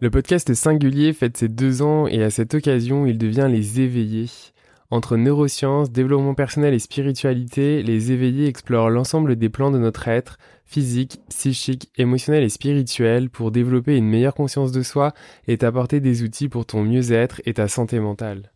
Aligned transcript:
Le 0.00 0.10
podcast 0.10 0.54
Singulier 0.54 1.12
fête 1.12 1.36
ses 1.36 1.48
deux 1.48 1.82
ans 1.82 2.06
et 2.06 2.22
à 2.22 2.30
cette 2.30 2.54
occasion, 2.54 3.04
il 3.04 3.18
devient 3.18 3.48
Les 3.50 3.80
Éveillés. 3.80 4.30
Entre 4.92 5.16
neurosciences, 5.16 5.90
développement 5.90 6.34
personnel 6.34 6.72
et 6.72 6.78
spiritualité, 6.78 7.82
les 7.82 8.12
éveillés 8.12 8.46
explorent 8.46 8.90
l'ensemble 8.90 9.34
des 9.34 9.48
plans 9.48 9.72
de 9.72 9.78
notre 9.78 10.06
être, 10.06 10.38
physique, 10.64 11.18
psychique, 11.30 11.90
émotionnel 11.98 12.44
et 12.44 12.48
spirituel, 12.48 13.28
pour 13.28 13.50
développer 13.50 13.96
une 13.96 14.08
meilleure 14.08 14.36
conscience 14.36 14.70
de 14.70 14.84
soi 14.84 15.14
et 15.48 15.58
t'apporter 15.58 15.98
des 15.98 16.22
outils 16.22 16.48
pour 16.48 16.64
ton 16.64 16.84
mieux-être 16.84 17.42
et 17.44 17.54
ta 17.54 17.66
santé 17.66 17.98
mentale. 17.98 18.52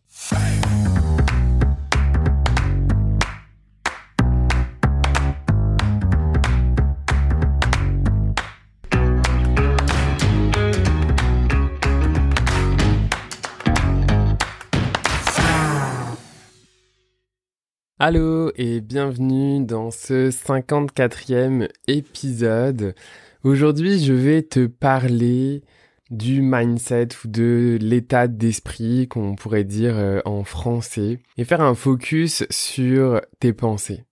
Allô 18.05 18.51
et 18.57 18.81
bienvenue 18.81 19.63
dans 19.63 19.89
ce 19.89 20.29
54e 20.29 21.69
épisode. 21.87 22.95
Aujourd'hui, 23.45 24.03
je 24.03 24.11
vais 24.11 24.41
te 24.41 24.67
parler 24.67 25.63
du 26.09 26.41
mindset 26.41 27.07
ou 27.23 27.29
de 27.29 27.77
l'état 27.79 28.27
d'esprit 28.27 29.07
qu'on 29.07 29.35
pourrait 29.35 29.63
dire 29.63 29.97
euh, 29.97 30.19
en 30.25 30.43
français 30.43 31.21
et 31.37 31.45
faire 31.45 31.61
un 31.61 31.75
focus 31.75 32.43
sur 32.49 33.21
tes 33.39 33.53
pensées. 33.53 34.03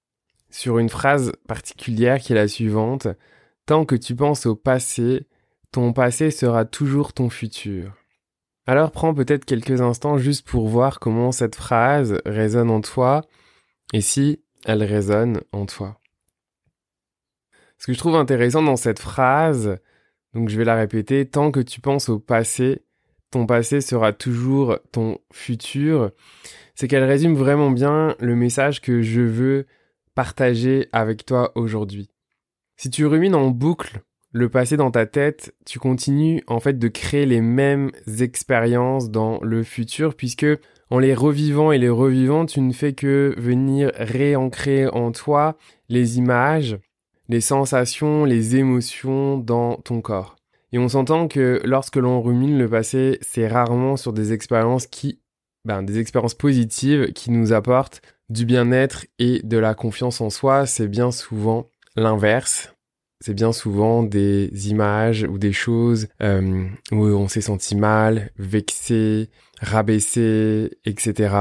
Sur 0.49 0.79
une 0.79 0.87
phrase 0.87 1.33
particulière 1.45 2.21
qui 2.21 2.31
est 2.31 2.35
la 2.37 2.47
suivante. 2.47 3.09
Tant 3.65 3.83
que 3.83 3.95
tu 3.95 4.15
penses 4.15 4.45
au 4.45 4.55
passé, 4.55 5.27
ton 5.73 5.91
passé 5.91 6.31
sera 6.31 6.63
toujours 6.63 7.11
ton 7.11 7.29
futur. 7.29 7.91
Alors 8.67 8.91
prends 8.91 9.13
peut-être 9.13 9.43
quelques 9.43 9.81
instants 9.81 10.17
juste 10.17 10.47
pour 10.47 10.69
voir 10.69 11.01
comment 11.01 11.33
cette 11.33 11.55
phrase 11.55 12.21
résonne 12.25 12.69
en 12.69 12.79
toi 12.79 13.25
et 13.93 14.01
si 14.01 14.43
elle 14.65 14.83
résonne 14.83 15.41
en 15.51 15.65
toi? 15.65 15.99
Ce 17.77 17.87
que 17.87 17.93
je 17.93 17.97
trouve 17.97 18.15
intéressant 18.15 18.61
dans 18.61 18.75
cette 18.75 18.99
phrase, 18.99 19.79
donc 20.33 20.49
je 20.49 20.57
vais 20.57 20.65
la 20.65 20.75
répéter, 20.75 21.25
tant 21.25 21.51
que 21.51 21.59
tu 21.59 21.81
penses 21.81 22.09
au 22.09 22.19
passé, 22.19 22.83
ton 23.31 23.45
passé 23.45 23.81
sera 23.81 24.13
toujours 24.13 24.77
ton 24.91 25.17
futur, 25.31 26.11
c'est 26.75 26.87
qu'elle 26.87 27.03
résume 27.03 27.35
vraiment 27.35 27.71
bien 27.71 28.15
le 28.19 28.35
message 28.35 28.81
que 28.81 29.01
je 29.01 29.21
veux 29.21 29.65
partager 30.15 30.89
avec 30.91 31.25
toi 31.25 31.51
aujourd'hui. 31.55 32.09
Si 32.77 32.89
tu 32.89 33.05
rumines 33.05 33.35
en 33.35 33.49
boucle 33.49 34.01
le 34.31 34.49
passé 34.49 34.77
dans 34.77 34.91
ta 34.91 35.05
tête, 35.05 35.55
tu 35.65 35.79
continues 35.79 36.43
en 36.47 36.59
fait 36.59 36.77
de 36.77 36.87
créer 36.87 37.25
les 37.25 37.41
mêmes 37.41 37.91
expériences 38.19 39.09
dans 39.09 39.39
le 39.41 39.63
futur 39.63 40.15
puisque 40.15 40.45
en 40.91 40.99
les 40.99 41.15
revivant 41.15 41.71
et 41.71 41.77
les 41.77 41.89
revivant, 41.89 42.45
tu 42.45 42.59
ne 42.59 42.73
fais 42.73 42.91
que 42.91 43.33
venir 43.37 43.91
réancrer 43.95 44.87
en 44.87 45.13
toi 45.13 45.57
les 45.87 46.17
images, 46.17 46.77
les 47.29 47.39
sensations, 47.39 48.25
les 48.25 48.57
émotions 48.57 49.37
dans 49.37 49.77
ton 49.77 50.01
corps. 50.01 50.35
Et 50.73 50.77
on 50.77 50.89
s'entend 50.89 51.29
que 51.29 51.61
lorsque 51.63 51.95
l'on 51.95 52.21
rumine 52.21 52.57
le 52.57 52.69
passé, 52.69 53.19
c'est 53.21 53.47
rarement 53.47 53.95
sur 53.95 54.11
des 54.11 54.33
expériences 54.33 54.85
qui, 54.85 55.21
ben, 55.63 55.81
des 55.81 55.97
expériences 55.97 56.35
positives 56.35 57.13
qui 57.13 57.31
nous 57.31 57.53
apportent 57.53 58.01
du 58.29 58.45
bien-être 58.45 59.05
et 59.17 59.41
de 59.43 59.57
la 59.57 59.73
confiance 59.73 60.19
en 60.19 60.29
soi. 60.29 60.65
C'est 60.65 60.89
bien 60.89 61.11
souvent 61.11 61.69
l'inverse 61.95 62.73
c'est 63.21 63.33
bien 63.33 63.53
souvent 63.53 64.03
des 64.03 64.69
images 64.69 65.23
ou 65.23 65.37
des 65.37 65.53
choses 65.53 66.07
euh, 66.21 66.67
où 66.91 67.05
on 67.05 67.27
s'est 67.27 67.41
senti 67.41 67.75
mal, 67.75 68.31
vexé, 68.37 69.29
rabaissé, 69.61 70.71
etc. 70.85 71.35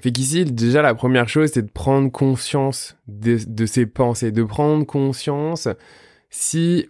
Fait 0.00 0.12
qu'ici, 0.12 0.44
déjà, 0.44 0.80
la 0.80 0.94
première 0.94 1.28
chose, 1.28 1.50
c'est 1.52 1.66
de 1.66 1.70
prendre 1.70 2.10
conscience 2.10 2.96
de, 3.06 3.38
de 3.46 3.66
ces 3.66 3.84
pensées, 3.86 4.32
de 4.32 4.44
prendre 4.44 4.86
conscience 4.86 5.68
si 6.30 6.88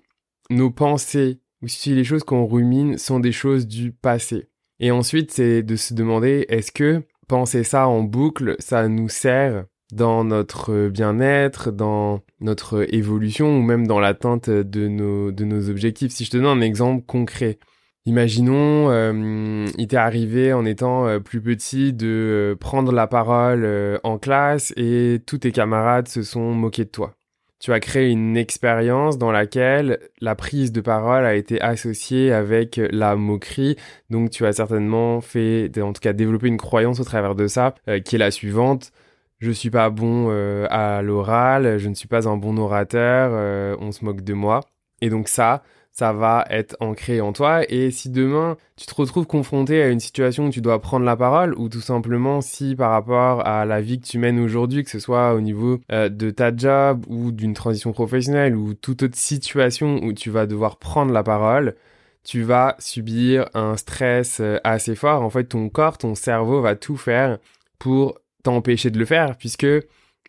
nos 0.50 0.70
pensées 0.70 1.40
ou 1.62 1.68
si 1.68 1.94
les 1.94 2.04
choses 2.04 2.22
qu'on 2.22 2.46
rumine 2.46 2.98
sont 2.98 3.20
des 3.20 3.32
choses 3.32 3.66
du 3.66 3.90
passé. 3.90 4.48
Et 4.78 4.90
ensuite, 4.90 5.30
c'est 5.32 5.62
de 5.62 5.76
se 5.76 5.94
demander, 5.94 6.46
est-ce 6.48 6.72
que 6.72 7.02
penser 7.26 7.64
ça 7.64 7.88
en 7.88 8.02
boucle, 8.02 8.56
ça 8.58 8.88
nous 8.88 9.08
sert 9.08 9.64
dans 9.92 10.24
notre 10.24 10.88
bien-être, 10.88 11.70
dans 11.70 12.20
notre 12.40 12.86
évolution 12.94 13.58
ou 13.58 13.62
même 13.62 13.86
dans 13.86 14.00
l'atteinte 14.00 14.48
de 14.50 14.88
nos, 14.88 15.30
de 15.32 15.44
nos 15.44 15.68
objectifs. 15.68 16.12
Si 16.12 16.24
je 16.24 16.30
te 16.30 16.36
donne 16.36 16.46
un 16.46 16.60
exemple 16.60 17.04
concret, 17.06 17.58
imaginons, 18.06 18.90
euh, 18.90 19.66
il 19.76 19.86
t'est 19.86 19.96
arrivé 19.96 20.52
en 20.52 20.64
étant 20.64 21.06
euh, 21.06 21.20
plus 21.20 21.40
petit 21.40 21.92
de 21.92 22.06
euh, 22.06 22.56
prendre 22.56 22.92
la 22.92 23.06
parole 23.06 23.66
en 24.02 24.18
classe 24.18 24.72
et 24.76 25.20
tous 25.26 25.38
tes 25.38 25.52
camarades 25.52 26.08
se 26.08 26.22
sont 26.22 26.52
moqués 26.52 26.84
de 26.84 26.90
toi. 26.90 27.14
Tu 27.58 27.74
as 27.74 27.80
créé 27.80 28.08
une 28.08 28.38
expérience 28.38 29.18
dans 29.18 29.30
laquelle 29.30 29.98
la 30.22 30.34
prise 30.34 30.72
de 30.72 30.80
parole 30.80 31.26
a 31.26 31.34
été 31.34 31.60
associée 31.60 32.32
avec 32.32 32.80
la 32.90 33.16
moquerie. 33.16 33.76
Donc 34.08 34.30
tu 34.30 34.46
as 34.46 34.54
certainement 34.54 35.20
fait, 35.20 35.70
en 35.78 35.92
tout 35.92 36.00
cas 36.00 36.14
développé 36.14 36.48
une 36.48 36.56
croyance 36.56 37.00
au 37.00 37.04
travers 37.04 37.34
de 37.34 37.46
ça, 37.48 37.74
qui 38.06 38.14
est 38.14 38.18
la 38.18 38.30
suivante 38.30 38.92
je 39.40 39.50
suis 39.50 39.70
pas 39.70 39.90
bon 39.90 40.28
euh, 40.30 40.66
à 40.70 41.02
l'oral, 41.02 41.78
je 41.78 41.88
ne 41.88 41.94
suis 41.94 42.08
pas 42.08 42.28
un 42.28 42.36
bon 42.36 42.58
orateur, 42.58 43.30
euh, 43.32 43.74
on 43.80 43.90
se 43.90 44.04
moque 44.04 44.20
de 44.20 44.34
moi. 44.34 44.60
Et 45.00 45.08
donc 45.08 45.28
ça, 45.28 45.62
ça 45.92 46.12
va 46.12 46.44
être 46.50 46.76
ancré 46.80 47.22
en 47.22 47.32
toi. 47.32 47.62
Et 47.70 47.90
si 47.90 48.10
demain, 48.10 48.58
tu 48.76 48.86
te 48.86 48.94
retrouves 48.94 49.26
confronté 49.26 49.82
à 49.82 49.88
une 49.88 50.00
situation 50.00 50.46
où 50.46 50.50
tu 50.50 50.60
dois 50.60 50.80
prendre 50.80 51.06
la 51.06 51.16
parole, 51.16 51.54
ou 51.54 51.70
tout 51.70 51.80
simplement 51.80 52.42
si 52.42 52.76
par 52.76 52.90
rapport 52.90 53.46
à 53.46 53.64
la 53.64 53.80
vie 53.80 53.98
que 53.98 54.06
tu 54.06 54.18
mènes 54.18 54.38
aujourd'hui, 54.38 54.84
que 54.84 54.90
ce 54.90 54.98
soit 54.98 55.32
au 55.34 55.40
niveau 55.40 55.80
euh, 55.90 56.10
de 56.10 56.30
ta 56.30 56.54
job 56.54 57.06
ou 57.08 57.32
d'une 57.32 57.54
transition 57.54 57.92
professionnelle 57.92 58.54
ou 58.54 58.74
toute 58.74 59.04
autre 59.04 59.16
situation 59.16 60.00
où 60.02 60.12
tu 60.12 60.28
vas 60.28 60.46
devoir 60.46 60.76
prendre 60.76 61.12
la 61.12 61.22
parole, 61.22 61.76
tu 62.24 62.42
vas 62.42 62.76
subir 62.78 63.48
un 63.54 63.78
stress 63.78 64.42
assez 64.64 64.94
fort. 64.94 65.22
En 65.22 65.30
fait, 65.30 65.44
ton 65.44 65.70
corps, 65.70 65.96
ton 65.96 66.14
cerveau 66.14 66.60
va 66.60 66.76
tout 66.76 66.98
faire 66.98 67.38
pour 67.78 68.18
t'empêcher 68.42 68.90
de 68.90 68.98
le 68.98 69.04
faire 69.04 69.36
puisque 69.36 69.66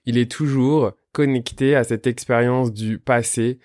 il 0.05 0.17
est 0.17 0.31
toujours 0.31 0.93
connecté 1.11 1.75
à 1.75 1.83
cette 1.83 2.07
expérience 2.07 2.71
du 2.71 2.97
passé 2.99 3.59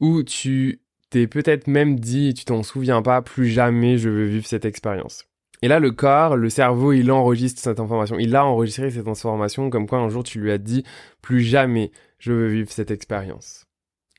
où 0.00 0.22
tu 0.22 0.80
t'es 1.10 1.26
peut-être 1.26 1.68
même 1.68 1.98
dit, 1.98 2.34
tu 2.34 2.44
t'en 2.44 2.62
souviens 2.62 3.02
pas, 3.02 3.22
plus 3.22 3.48
jamais 3.48 3.98
je 3.98 4.10
veux 4.10 4.26
vivre 4.26 4.46
cette 4.46 4.64
expérience. 4.64 5.24
Et 5.62 5.68
là, 5.68 5.78
le 5.78 5.92
corps, 5.92 6.36
le 6.36 6.50
cerveau, 6.50 6.92
il 6.92 7.10
enregistre 7.10 7.62
cette 7.62 7.80
information. 7.80 8.18
Il 8.18 8.36
a 8.36 8.44
enregistré 8.44 8.90
cette 8.90 9.08
information 9.08 9.70
comme 9.70 9.86
quoi 9.86 9.98
un 9.98 10.08
jour 10.08 10.22
tu 10.22 10.40
lui 10.40 10.50
as 10.50 10.58
dit, 10.58 10.84
plus 11.22 11.40
jamais 11.40 11.90
je 12.18 12.32
veux 12.32 12.48
vivre 12.48 12.70
cette 12.70 12.90
expérience. 12.90 13.64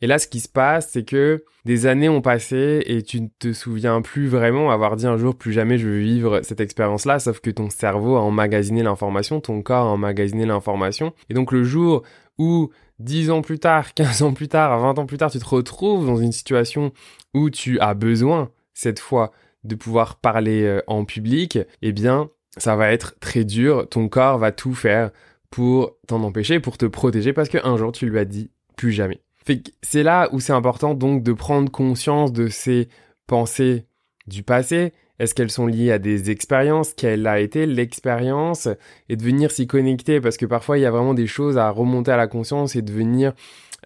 Et 0.01 0.07
là, 0.07 0.19
ce 0.19 0.27
qui 0.27 0.39
se 0.39 0.49
passe, 0.49 0.89
c'est 0.91 1.05
que 1.05 1.45
des 1.63 1.85
années 1.85 2.09
ont 2.09 2.21
passé 2.21 2.83
et 2.85 3.01
tu 3.01 3.21
ne 3.21 3.27
te 3.39 3.53
souviens 3.53 4.01
plus 4.01 4.27
vraiment 4.27 4.69
avoir 4.71 4.97
dit 4.97 5.07
un 5.07 5.17
jour 5.17 5.35
plus 5.35 5.53
jamais 5.53 5.77
je 5.77 5.87
veux 5.87 5.99
vivre 5.99 6.41
cette 6.43 6.59
expérience-là, 6.59 7.19
sauf 7.19 7.39
que 7.39 7.49
ton 7.49 7.69
cerveau 7.69 8.17
a 8.17 8.21
emmagasiné 8.21 8.83
l'information, 8.83 9.39
ton 9.39 9.61
corps 9.61 9.87
a 9.87 9.91
emmagasiné 9.91 10.45
l'information. 10.45 11.13
Et 11.29 11.33
donc 11.33 11.51
le 11.51 11.63
jour 11.63 12.03
où 12.37 12.71
10 12.99 13.31
ans 13.31 13.41
plus 13.41 13.59
tard, 13.59 13.93
15 13.95 14.21
ans 14.23 14.33
plus 14.33 14.49
tard, 14.49 14.77
20 14.79 14.99
ans 14.99 15.05
plus 15.05 15.17
tard, 15.17 15.31
tu 15.31 15.39
te 15.39 15.45
retrouves 15.45 16.05
dans 16.05 16.17
une 16.17 16.33
situation 16.33 16.91
où 17.33 17.49
tu 17.49 17.79
as 17.79 17.93
besoin, 17.93 18.49
cette 18.73 18.99
fois, 18.99 19.31
de 19.63 19.75
pouvoir 19.75 20.17
parler 20.17 20.63
euh, 20.63 20.81
en 20.87 21.05
public, 21.05 21.57
eh 21.81 21.91
bien, 21.91 22.29
ça 22.57 22.75
va 22.75 22.91
être 22.91 23.17
très 23.19 23.43
dur. 23.43 23.87
Ton 23.89 24.09
corps 24.09 24.37
va 24.37 24.51
tout 24.51 24.75
faire 24.75 25.11
pour 25.49 25.95
t'en 26.07 26.21
empêcher, 26.23 26.59
pour 26.59 26.77
te 26.77 26.85
protéger, 26.85 27.33
parce 27.33 27.49
qu'un 27.49 27.77
jour, 27.77 27.91
tu 27.91 28.07
lui 28.07 28.19
as 28.19 28.25
dit 28.25 28.51
plus 28.75 28.91
jamais 28.91 29.21
c'est 29.81 30.03
là 30.03 30.29
où 30.31 30.39
c'est 30.39 30.53
important 30.53 30.93
donc 30.93 31.23
de 31.23 31.33
prendre 31.33 31.71
conscience 31.71 32.33
de 32.33 32.47
ces 32.47 32.89
pensées 33.27 33.85
du 34.27 34.43
passé. 34.43 34.93
Est-ce 35.17 35.33
qu'elles 35.33 35.51
sont 35.51 35.67
liées 35.67 35.91
à 35.91 35.99
des 35.99 36.29
expériences? 36.29 36.93
Quelle 36.93 37.25
a 37.27 37.39
été 37.39 37.65
l'expérience? 37.65 38.67
Et 39.07 39.15
de 39.15 39.23
venir 39.23 39.49
s'y 39.51 39.65
connecter 39.65 40.19
parce 40.19 40.35
que 40.35 40.45
parfois 40.45 40.77
il 40.77 40.81
y 40.81 40.85
a 40.85 40.91
vraiment 40.91 41.13
des 41.13 41.27
choses 41.27 41.57
à 41.57 41.69
remonter 41.69 42.11
à 42.11 42.17
la 42.17 42.27
conscience 42.27 42.75
et 42.75 42.81
de 42.81 42.91
venir 42.91 43.33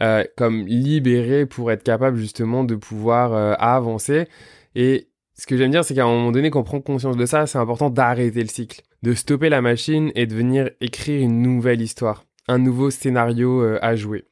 euh, 0.02 0.24
comme 0.38 0.66
libérer 0.66 1.46
pour 1.46 1.72
être 1.72 1.84
capable 1.84 2.18
justement 2.18 2.64
de 2.64 2.76
pouvoir 2.76 3.34
euh, 3.34 3.54
avancer. 3.60 4.28
Et 4.76 5.10
ce 5.36 5.46
que 5.46 5.56
j'aime 5.58 5.72
dire, 5.72 5.84
c'est 5.84 5.94
qu'à 5.94 6.06
un 6.06 6.08
moment 6.08 6.32
donné, 6.32 6.50
quand 6.50 6.62
on 6.62 6.64
prend 6.64 6.82
conscience 6.82 7.18
de 7.18 7.26
ça, 7.26 7.48
c'est 7.48 7.58
important 7.58 7.90
d'arrêter 7.90 8.42
le 8.42 8.50
cycle, 8.50 8.82
de 9.04 9.14
stopper 9.14 9.50
la 9.50 9.62
machine 9.62 10.12
et 10.16 10.26
de 10.26 10.34
venir 10.34 10.70
écrire 10.82 11.22
une 11.22 11.42
nouvelle 11.42 11.82
histoire, 11.82 12.26
un 12.48 12.60
nouveau 12.60 12.90
scénario 12.90 13.62
euh, 13.62 13.78
à 13.82 13.96
jouer. 13.96 14.26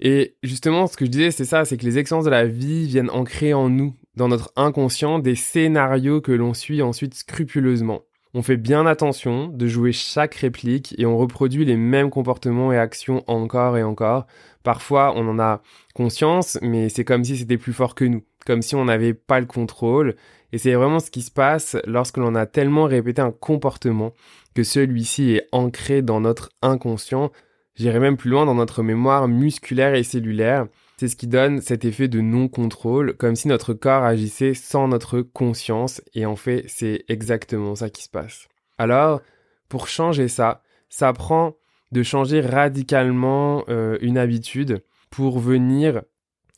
Et 0.00 0.36
justement, 0.42 0.86
ce 0.86 0.96
que 0.96 1.04
je 1.04 1.10
disais, 1.10 1.30
c'est 1.30 1.44
ça, 1.44 1.64
c'est 1.64 1.76
que 1.76 1.84
les 1.84 1.98
expériences 1.98 2.24
de 2.24 2.30
la 2.30 2.46
vie 2.46 2.86
viennent 2.86 3.10
ancrer 3.10 3.52
en 3.54 3.68
nous, 3.68 3.94
dans 4.16 4.28
notre 4.28 4.52
inconscient, 4.56 5.18
des 5.18 5.34
scénarios 5.34 6.20
que 6.20 6.32
l'on 6.32 6.54
suit 6.54 6.82
ensuite 6.82 7.14
scrupuleusement. 7.14 8.02
On 8.34 8.42
fait 8.42 8.56
bien 8.58 8.86
attention 8.86 9.48
de 9.48 9.66
jouer 9.66 9.92
chaque 9.92 10.34
réplique 10.34 10.94
et 10.98 11.06
on 11.06 11.16
reproduit 11.16 11.64
les 11.64 11.76
mêmes 11.76 12.10
comportements 12.10 12.72
et 12.72 12.78
actions 12.78 13.24
encore 13.26 13.78
et 13.78 13.82
encore. 13.82 14.26
Parfois, 14.62 15.14
on 15.16 15.26
en 15.28 15.38
a 15.38 15.62
conscience, 15.94 16.58
mais 16.60 16.90
c'est 16.90 17.04
comme 17.04 17.24
si 17.24 17.38
c'était 17.38 17.56
plus 17.56 17.72
fort 17.72 17.94
que 17.94 18.04
nous. 18.04 18.22
comme 18.46 18.62
si 18.62 18.76
on 18.76 18.84
n'avait 18.84 19.14
pas 19.14 19.40
le 19.40 19.46
contrôle. 19.46 20.14
Et 20.52 20.58
c'est 20.58 20.74
vraiment 20.74 21.00
ce 21.00 21.10
qui 21.10 21.22
se 21.22 21.30
passe 21.30 21.76
lorsque 21.86 22.16
l'on 22.16 22.34
a 22.34 22.46
tellement 22.46 22.84
répété 22.84 23.20
un 23.20 23.32
comportement 23.32 24.14
que 24.54 24.62
celui-ci 24.62 25.32
est 25.32 25.48
ancré 25.52 26.02
dans 26.02 26.20
notre 26.20 26.50
inconscient, 26.62 27.30
j'irais 27.78 28.00
même 28.00 28.16
plus 28.16 28.30
loin 28.30 28.46
dans 28.46 28.54
notre 28.54 28.82
mémoire 28.82 29.28
musculaire 29.28 29.94
et 29.94 30.02
cellulaire. 30.02 30.66
C'est 30.96 31.08
ce 31.08 31.16
qui 31.16 31.28
donne 31.28 31.60
cet 31.60 31.84
effet 31.84 32.08
de 32.08 32.20
non-contrôle, 32.20 33.16
comme 33.16 33.36
si 33.36 33.46
notre 33.48 33.72
corps 33.72 34.02
agissait 34.02 34.54
sans 34.54 34.88
notre 34.88 35.20
conscience, 35.20 36.02
et 36.14 36.26
en 36.26 36.34
fait, 36.34 36.64
c'est 36.66 37.04
exactement 37.08 37.76
ça 37.76 37.88
qui 37.88 38.02
se 38.02 38.08
passe. 38.08 38.48
Alors, 38.78 39.20
pour 39.68 39.86
changer 39.86 40.28
ça, 40.28 40.62
ça 40.88 41.12
prend 41.12 41.56
de 41.92 42.02
changer 42.02 42.40
radicalement 42.40 43.64
euh, 43.68 43.96
une 44.00 44.18
habitude 44.18 44.82
pour 45.10 45.38
venir 45.38 46.02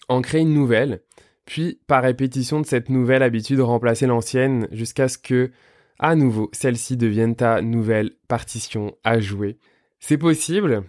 en 0.08 0.22
créer 0.22 0.40
une 0.40 0.54
nouvelle, 0.54 1.02
puis 1.44 1.80
par 1.86 2.02
répétition 2.02 2.60
de 2.60 2.66
cette 2.66 2.88
nouvelle 2.88 3.22
habitude 3.22 3.60
remplacer 3.60 4.06
l'ancienne 4.06 4.68
jusqu'à 4.72 5.08
ce 5.08 5.18
que 5.18 5.50
à 5.98 6.14
nouveau 6.14 6.48
celle-ci 6.52 6.96
devienne 6.96 7.36
ta 7.36 7.60
nouvelle 7.60 8.12
partition 8.26 8.96
à 9.04 9.20
jouer. 9.20 9.58
C'est 9.98 10.18
possible, 10.18 10.84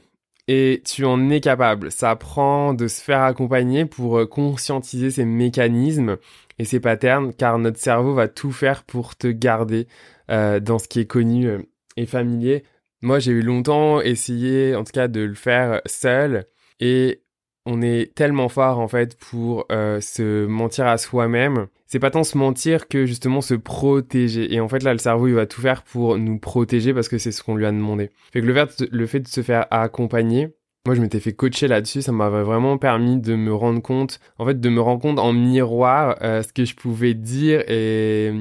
et 0.54 0.82
tu 0.84 1.06
en 1.06 1.30
es 1.30 1.40
capable. 1.40 1.94
Ça 1.94 2.14
prend 2.18 2.74
de 2.74 2.90
se 2.90 3.02
faire 3.02 3.22
accompagner 3.22 3.86
pour 3.86 4.18
euh, 4.18 4.26
conscientiser 4.26 5.10
ces 5.10 5.24
mécanismes 5.24 6.18
et 6.60 6.66
ces 6.66 6.82
patterns, 6.82 7.34
car 7.34 7.58
notre 7.58 7.80
cerveau 7.80 8.14
va 8.14 8.28
tout 8.28 8.52
faire 8.52 8.84
pour 8.84 9.16
te 9.16 9.28
garder 9.28 9.88
euh, 10.30 10.60
dans 10.60 10.78
ce 10.78 10.90
qui 10.90 11.00
est 11.00 11.06
connu 11.06 11.48
euh, 11.48 11.60
et 11.96 12.06
familier. 12.06 12.66
Moi, 13.02 13.20
j'ai 13.20 13.32
eu 13.32 13.42
longtemps 13.42 14.02
essayé, 14.02 14.76
en 14.76 14.84
tout 14.84 14.92
cas, 14.92 15.08
de 15.08 15.22
le 15.22 15.36
faire 15.36 15.80
seul, 15.86 16.44
et 16.82 17.24
on 17.66 17.82
est 17.82 18.14
tellement 18.14 18.50
fort 18.50 18.80
en 18.80 18.88
fait 18.88 19.18
pour 19.18 19.66
se 19.70 20.46
mentir 20.46 20.86
à 20.86 20.98
soi-même. 20.98 21.68
C'est 21.92 22.00
pas 22.00 22.10
tant 22.10 22.24
se 22.24 22.38
mentir 22.38 22.88
que 22.88 23.06
justement 23.06 23.42
se 23.42 23.54
protéger. 23.54 24.54
Et 24.54 24.62
en 24.62 24.70
fait 24.70 24.82
là, 24.82 24.94
le 24.94 24.98
cerveau 24.98 25.28
il 25.28 25.34
va 25.34 25.46
tout 25.46 25.60
faire 25.60 25.84
pour 25.84 26.18
nous 26.18 26.40
protéger 26.40 26.94
parce 26.94 27.10
que 27.10 27.18
c'est 27.18 27.34
ce 27.34 27.44
qu'on 27.44 27.56
lui 27.56 27.66
a 27.66 27.72
demandé. 27.74 28.12
Fait 28.32 28.40
que 28.40 28.46
le 28.46 29.06
fait, 29.08 29.20
de 29.20 29.28
se 29.28 29.42
faire 29.42 29.68
accompagner, 29.72 30.56
moi, 30.86 30.96
je 30.96 31.02
m'étais 31.02 31.20
fait 31.20 31.34
coacher 31.34 31.68
là-dessus, 31.68 32.02
ça 32.02 32.14
m'avait 32.14 32.44
vraiment 32.44 32.78
permis 32.78 33.20
de 33.20 33.36
me 33.36 33.54
rendre 33.54 33.82
compte, 33.82 34.22
en 34.40 34.46
fait, 34.46 34.60
de 34.62 34.70
me 34.70 34.80
rendre 34.80 35.02
compte 35.02 35.20
en 35.20 35.34
miroir 35.34 36.16
euh, 36.22 36.42
ce 36.42 36.54
que 36.54 36.64
je 36.64 36.76
pouvais 36.76 37.14
dire 37.14 37.62
et, 37.68 38.32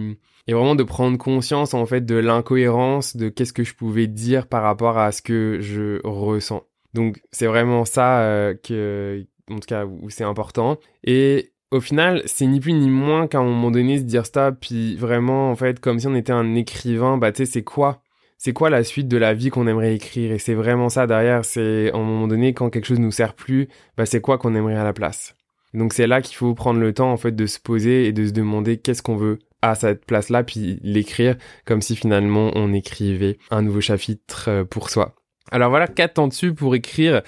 et 0.47 0.55
vraiment 0.55 0.77
de 0.77 0.85
prendre 0.85 1.19
conscience, 1.19 1.75
en 1.75 1.85
fait, 1.87 2.07
de 2.07 2.15
l'incohérence 2.15 3.17
de 3.17 3.29
qu'est-ce 3.31 3.53
que 3.53 3.65
je 3.65 3.75
pouvais 3.75 4.07
dire 4.07 4.47
par 4.47 4.63
rapport 4.63 4.97
à 4.97 5.11
ce 5.11 5.23
que 5.23 5.59
je 5.61 6.01
ressens. 6.07 6.63
Donc, 6.95 7.21
c'est 7.33 7.47
vraiment 7.47 7.85
ça 7.85 8.21
euh, 8.21 8.55
que, 8.55 9.27
en 9.51 9.57
tout 9.57 9.67
cas, 9.67 9.85
où 9.85 10.09
c'est 10.09 10.25
important. 10.25 10.79
Et 11.03 11.53
au 11.71 11.81
final, 11.81 12.23
c'est 12.27 12.47
ni 12.47 12.61
plus 12.61 12.73
ni 12.73 12.89
moins 12.89 13.27
qu'à 13.27 13.39
un 13.39 13.45
moment 13.45 13.71
donné 13.71 13.99
se 13.99 14.03
dire 14.05 14.27
stop, 14.27 14.57
puis 14.61 14.97
vraiment, 14.97 15.51
en 15.51 15.57
fait, 15.57 15.81
comme 15.81 16.01
si 16.01 16.07
on 16.07 16.15
était 16.15 16.33
un 16.33 16.55
écrivain, 16.55 17.17
bah, 17.17 17.33
tu 17.33 17.39
sais, 17.39 17.53
c'est 17.53 17.63
quoi? 17.63 18.03
C'est 18.39 18.53
quoi 18.53 18.71
la 18.71 18.85
suite 18.85 19.07
de 19.07 19.17
la 19.19 19.35
vie 19.35 19.51
qu'on 19.51 19.67
aimerait 19.67 19.95
écrire? 19.95 20.33
Et 20.33 20.39
c'est 20.39 20.55
vraiment 20.55 20.89
ça 20.89 21.07
derrière, 21.07 21.45
c'est 21.45 21.93
à 21.93 21.97
un 21.97 22.03
moment 22.03 22.27
donné, 22.27 22.55
quand 22.55 22.71
quelque 22.71 22.87
chose 22.87 22.99
nous 22.99 23.13
sert 23.13 23.35
plus, 23.35 23.69
bah 23.97 24.07
c'est 24.07 24.21
quoi 24.21 24.39
qu'on 24.39 24.55
aimerait 24.55 24.77
à 24.77 24.85
la 24.85 24.95
place? 24.95 25.37
Donc 25.75 25.93
c'est 25.93 26.07
là 26.07 26.23
qu'il 26.23 26.37
faut 26.37 26.55
prendre 26.55 26.81
le 26.81 26.93
temps 26.93 27.13
en 27.13 27.17
fait 27.17 27.33
de 27.33 27.47
se 27.47 27.61
poser 27.61 28.07
et 28.07 28.13
de 28.13 28.27
se 28.27 28.33
demander 28.33 28.79
qu'est-ce 28.79 29.03
qu'on 29.03 29.17
veut 29.17 29.39
à 29.63 29.75
cette 29.75 30.07
place-là, 30.07 30.43
puis 30.43 30.81
l'écrire 30.83 31.37
comme 31.67 31.83
si 31.83 31.95
finalement 31.95 32.51
on 32.55 32.73
écrivait 32.73 33.37
un 33.51 33.61
nouveau 33.61 33.83
chapitre 33.83 34.47
euh, 34.49 34.65
pour 34.65 34.89
soi. 34.89 35.15
Alors 35.53 35.69
voilà, 35.69 35.87
qu'attends-tu 35.87 36.55
pour 36.55 36.75
écrire 36.75 37.23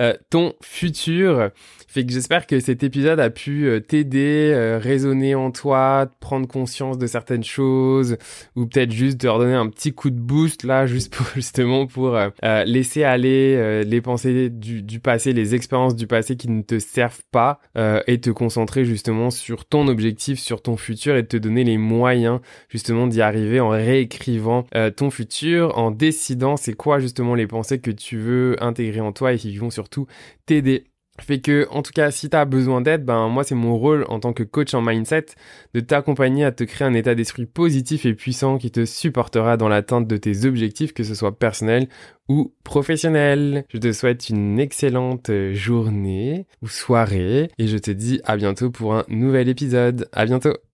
euh, 0.00 0.14
ton 0.30 0.54
futur. 0.62 1.50
Fait 1.90 2.06
que 2.06 2.12
j'espère 2.12 2.46
que 2.46 2.60
cet 2.60 2.84
épisode 2.84 3.18
a 3.18 3.30
pu 3.30 3.66
euh, 3.66 3.80
t'aider, 3.80 4.52
euh, 4.54 4.78
résonner 4.78 5.34
en 5.34 5.50
toi, 5.50 6.06
prendre 6.20 6.46
conscience 6.46 6.98
de 6.98 7.08
certaines 7.08 7.42
choses, 7.42 8.16
ou 8.54 8.66
peut-être 8.66 8.92
juste 8.92 9.22
te 9.22 9.26
redonner 9.26 9.54
un 9.54 9.66
petit 9.68 9.92
coup 9.92 10.10
de 10.10 10.20
boost 10.20 10.62
là, 10.62 10.86
juste 10.86 11.12
pour 11.12 11.26
justement 11.34 11.88
pour 11.88 12.14
euh, 12.14 12.30
laisser 12.64 13.02
aller 13.02 13.82
les 13.82 14.00
pensées 14.00 14.50
du, 14.50 14.82
du, 14.82 15.00
passé, 15.00 15.32
les 15.32 15.56
expériences 15.56 15.96
du 15.96 16.06
passé 16.06 16.36
qui 16.36 16.48
ne 16.48 16.62
te 16.62 16.78
servent 16.78 17.24
pas, 17.32 17.58
et 18.06 18.20
te 18.20 18.30
concentrer 18.30 18.84
justement 18.84 19.30
sur 19.30 19.64
ton 19.64 19.88
objectif, 19.88 20.38
sur 20.38 20.62
ton 20.62 20.76
futur, 20.76 21.16
et 21.16 21.26
te 21.26 21.36
donner 21.36 21.64
les 21.64 21.78
moyens 21.78 22.38
justement 22.68 23.08
d'y 23.08 23.20
arriver 23.20 23.58
en 23.58 23.70
réécrivant 23.70 24.66
ton 24.96 25.10
futur, 25.10 25.76
en 25.76 25.90
décidant 25.90 26.56
c'est 26.56 26.74
quoi 26.74 27.00
justement 27.00 27.34
les 27.34 27.48
pensées 27.48 27.80
que 27.80 27.90
tu 27.90 28.16
veux 28.18 28.62
intégrer 28.62 29.00
en 29.00 29.12
toi 29.12 29.32
et 29.32 29.38
qui 29.38 29.56
vont 29.56 29.70
t'aider 30.46 30.90
fait 31.20 31.40
que, 31.40 31.66
en 31.70 31.82
tout 31.82 31.92
cas, 31.92 32.10
si 32.10 32.28
tu 32.30 32.36
as 32.36 32.44
besoin 32.44 32.80
d'aide, 32.80 33.04
ben 33.04 33.28
moi 33.28 33.44
c'est 33.44 33.54
mon 33.54 33.76
rôle 33.76 34.04
en 34.08 34.20
tant 34.20 34.32
que 34.32 34.42
coach 34.42 34.74
en 34.74 34.82
mindset 34.82 35.26
de 35.74 35.80
t'accompagner 35.80 36.44
à 36.44 36.52
te 36.52 36.64
créer 36.64 36.86
un 36.86 36.94
état 36.94 37.14
d'esprit 37.14 37.46
positif 37.46 38.06
et 38.06 38.14
puissant 38.14 38.58
qui 38.58 38.70
te 38.70 38.84
supportera 38.84 39.56
dans 39.56 39.68
l'atteinte 39.68 40.06
de 40.06 40.16
tes 40.16 40.44
objectifs, 40.44 40.92
que 40.92 41.04
ce 41.04 41.14
soit 41.14 41.38
personnel 41.38 41.88
ou 42.28 42.54
professionnel. 42.64 43.64
Je 43.68 43.78
te 43.78 43.92
souhaite 43.92 44.28
une 44.30 44.58
excellente 44.60 45.30
journée 45.52 46.46
ou 46.62 46.68
soirée 46.68 47.50
et 47.58 47.66
je 47.66 47.78
te 47.78 47.90
dis 47.90 48.20
à 48.24 48.36
bientôt 48.36 48.70
pour 48.70 48.94
un 48.94 49.04
nouvel 49.08 49.48
épisode. 49.48 50.08
À 50.12 50.24
bientôt. 50.24 50.54